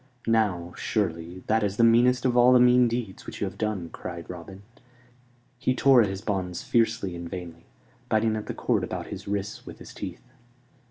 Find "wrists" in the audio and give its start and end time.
9.27-9.63